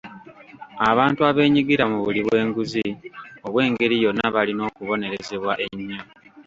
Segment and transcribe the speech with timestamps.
[0.89, 2.85] Abantu abeenyigira mu buli bw'enguzi
[3.45, 6.01] obw'engeri yonna balina okubonerezebwa ennyo.